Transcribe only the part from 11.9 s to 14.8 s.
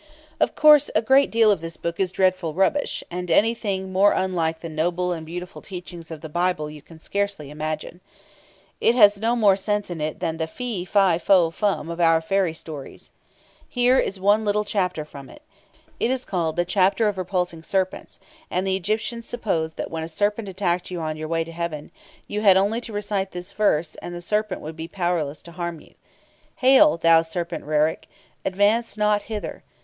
of our fairy stories. Here is one little